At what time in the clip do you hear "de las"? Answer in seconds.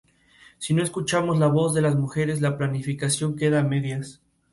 1.75-1.93